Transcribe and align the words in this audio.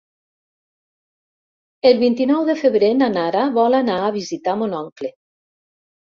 El 1.89 1.99
vint-i-nou 2.05 2.47
de 2.47 2.55
febrer 2.63 2.89
na 3.03 3.11
Nara 3.19 3.45
vol 3.59 3.79
anar 3.83 4.01
a 4.07 4.11
visitar 4.19 4.59
mon 4.65 4.77
oncle. 4.81 5.15